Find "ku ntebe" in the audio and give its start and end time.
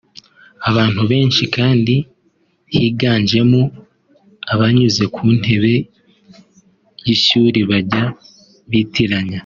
5.15-5.73